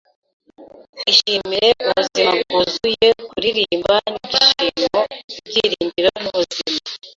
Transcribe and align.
Ishimire 1.11 1.69
ubuzima 1.83 2.33
bwuzuye, 2.43 3.07
kuririmba 3.27 3.93
nibyishimo. 4.11 5.01
Ibyiringiro 5.35 6.09
n'ubuzima. 6.23 6.79